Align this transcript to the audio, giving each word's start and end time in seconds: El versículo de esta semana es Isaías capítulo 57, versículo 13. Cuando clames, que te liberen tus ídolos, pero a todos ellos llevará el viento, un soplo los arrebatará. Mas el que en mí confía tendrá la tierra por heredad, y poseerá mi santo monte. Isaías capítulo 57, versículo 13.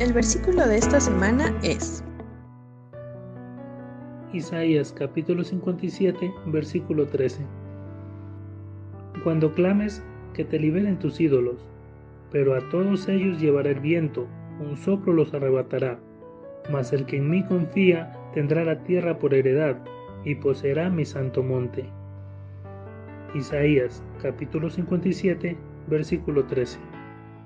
El 0.00 0.12
versículo 0.12 0.64
de 0.68 0.76
esta 0.76 1.00
semana 1.00 1.52
es 1.64 2.04
Isaías 4.32 4.92
capítulo 4.96 5.42
57, 5.42 6.32
versículo 6.46 7.08
13. 7.08 7.44
Cuando 9.24 9.52
clames, 9.52 10.00
que 10.34 10.44
te 10.44 10.60
liberen 10.60 11.00
tus 11.00 11.20
ídolos, 11.20 11.66
pero 12.30 12.54
a 12.54 12.60
todos 12.68 13.08
ellos 13.08 13.40
llevará 13.40 13.70
el 13.70 13.80
viento, 13.80 14.28
un 14.60 14.76
soplo 14.76 15.12
los 15.14 15.34
arrebatará. 15.34 15.98
Mas 16.70 16.92
el 16.92 17.04
que 17.04 17.16
en 17.16 17.28
mí 17.28 17.44
confía 17.46 18.12
tendrá 18.34 18.62
la 18.62 18.84
tierra 18.84 19.18
por 19.18 19.34
heredad, 19.34 19.78
y 20.24 20.36
poseerá 20.36 20.90
mi 20.90 21.04
santo 21.04 21.42
monte. 21.42 21.84
Isaías 23.34 24.00
capítulo 24.22 24.70
57, 24.70 25.56
versículo 25.88 26.44
13. 26.44 26.78